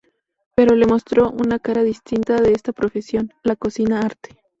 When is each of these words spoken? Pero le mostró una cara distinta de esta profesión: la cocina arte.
Pero 0.55 0.73
le 0.75 0.87
mostró 0.87 1.29
una 1.29 1.59
cara 1.59 1.83
distinta 1.83 2.41
de 2.41 2.53
esta 2.53 2.73
profesión: 2.73 3.31
la 3.43 3.55
cocina 3.55 3.99
arte. 3.99 4.35